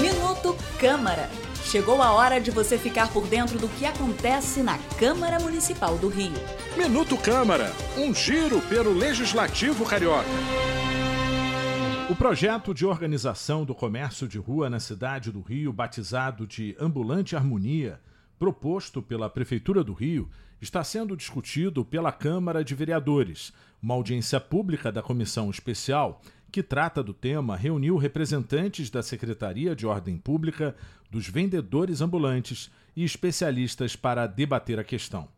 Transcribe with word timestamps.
Minuto 0.00 0.56
Câmara. 0.78 1.28
Chegou 1.64 2.00
a 2.00 2.12
hora 2.12 2.40
de 2.40 2.50
você 2.50 2.78
ficar 2.78 3.12
por 3.12 3.26
dentro 3.26 3.58
do 3.58 3.68
que 3.68 3.84
acontece 3.84 4.62
na 4.62 4.78
Câmara 4.98 5.38
Municipal 5.40 5.98
do 5.98 6.08
Rio. 6.08 6.32
Minuto 6.76 7.16
Câmara, 7.16 7.72
um 7.96 8.14
giro 8.14 8.60
pelo 8.62 8.92
Legislativo 8.92 9.84
Carioca. 9.84 10.28
O 12.08 12.14
projeto 12.14 12.72
de 12.72 12.86
organização 12.86 13.64
do 13.64 13.74
comércio 13.74 14.28
de 14.28 14.38
rua 14.38 14.70
na 14.70 14.80
cidade 14.80 15.30
do 15.30 15.40
Rio, 15.40 15.72
batizado 15.72 16.46
de 16.46 16.76
Ambulante 16.78 17.34
Harmonia, 17.34 18.00
proposto 18.38 19.02
pela 19.02 19.28
Prefeitura 19.28 19.82
do 19.82 19.92
Rio, 19.92 20.28
está 20.60 20.84
sendo 20.84 21.16
discutido 21.16 21.84
pela 21.84 22.12
Câmara 22.12 22.62
de 22.62 22.74
Vereadores. 22.74 23.52
Uma 23.82 23.94
audiência 23.94 24.38
pública 24.38 24.92
da 24.92 25.02
Comissão 25.02 25.50
Especial 25.50 26.20
que 26.50 26.62
trata 26.62 27.02
do 27.02 27.14
tema 27.14 27.56
reuniu 27.56 27.96
representantes 27.96 28.90
da 28.90 29.02
Secretaria 29.02 29.74
de 29.74 29.86
Ordem 29.86 30.18
Pública, 30.18 30.74
dos 31.10 31.28
vendedores 31.28 32.00
ambulantes 32.00 32.70
e 32.94 33.04
especialistas 33.04 33.96
para 33.96 34.26
debater 34.26 34.78
a 34.78 34.84
questão. 34.84 35.28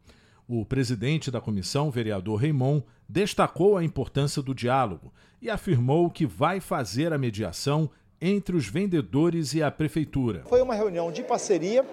O 0.49 0.65
presidente 0.65 1.31
da 1.31 1.41
comissão, 1.41 1.91
vereador 1.91 2.41
Raimon, 2.41 2.83
destacou 3.09 3.77
a 3.77 3.85
importância 3.85 4.43
do 4.43 4.55
diálogo 4.55 5.13
e 5.41 5.49
afirmou 5.49 6.11
que 6.11 6.27
vai 6.27 6.61
fazer 6.61 7.13
a 7.13 7.19
mediação 7.19 7.91
entre 8.21 8.57
os 8.57 8.67
vendedores 8.67 9.53
e 9.55 9.63
a 9.63 9.71
prefeitura. 9.71 10.43
Foi 10.47 10.63
uma 10.63 10.75
reunião 10.75 11.11
de 11.11 11.23
parceria 11.23 11.85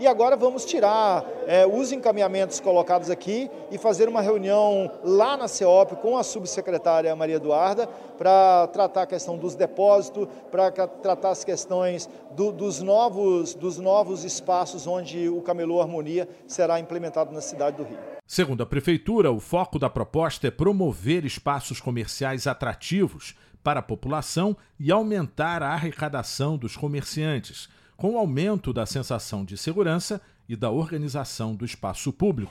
e 0.00 0.06
agora 0.06 0.34
vamos 0.34 0.64
tirar 0.64 1.22
é, 1.46 1.66
os 1.66 1.92
encaminhamentos 1.92 2.58
colocados 2.58 3.10
aqui 3.10 3.50
e 3.70 3.76
fazer 3.76 4.08
uma 4.08 4.22
reunião 4.22 4.90
lá 5.04 5.36
na 5.36 5.46
CEOP 5.46 5.96
com 5.96 6.16
a 6.16 6.22
subsecretária 6.22 7.14
Maria 7.14 7.36
Eduarda 7.36 7.86
para 8.16 8.66
tratar 8.68 9.02
a 9.02 9.06
questão 9.06 9.36
dos 9.36 9.54
depósitos, 9.54 10.26
para 10.50 10.70
tratar 10.70 11.28
as 11.28 11.44
questões 11.44 12.08
do, 12.30 12.50
dos, 12.50 12.80
novos, 12.80 13.52
dos 13.52 13.78
novos 13.78 14.24
espaços 14.24 14.86
onde 14.86 15.28
o 15.28 15.42
Camelô 15.42 15.82
Harmonia 15.82 16.26
será 16.48 16.80
implementado 16.80 17.30
na 17.30 17.42
cidade 17.42 17.76
do 17.76 17.82
Rio. 17.82 17.98
Segundo 18.26 18.62
a 18.62 18.66
Prefeitura, 18.66 19.30
o 19.30 19.38
foco 19.38 19.78
da 19.78 19.90
proposta 19.90 20.48
é 20.48 20.50
promover 20.50 21.26
espaços 21.26 21.78
comerciais 21.78 22.46
atrativos 22.46 23.34
para 23.62 23.80
a 23.80 23.82
população 23.82 24.56
e 24.78 24.90
aumentar 24.90 25.62
a 25.62 25.72
arrecadação 25.72 26.56
dos 26.56 26.74
comerciantes 26.74 27.68
com 28.00 28.14
o 28.14 28.18
aumento 28.18 28.72
da 28.72 28.86
sensação 28.86 29.44
de 29.44 29.58
segurança 29.58 30.22
e 30.48 30.56
da 30.56 30.70
organização 30.70 31.54
do 31.54 31.66
espaço 31.66 32.10
público. 32.10 32.50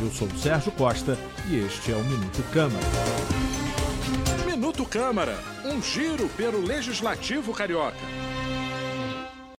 Eu 0.00 0.10
sou 0.10 0.26
o 0.26 0.36
Sérgio 0.36 0.72
Costa 0.72 1.16
e 1.48 1.54
este 1.58 1.92
é 1.92 1.94
o 1.94 2.02
Minuto 2.02 2.42
Câmara. 2.52 2.84
Minuto 4.44 4.84
Câmara, 4.84 5.38
um 5.64 5.80
giro 5.80 6.28
pelo 6.30 6.60
Legislativo 6.60 7.54
Carioca. 7.54 7.96